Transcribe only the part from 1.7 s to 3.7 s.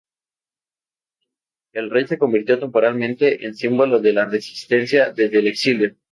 El rey se convirtió temporalmente en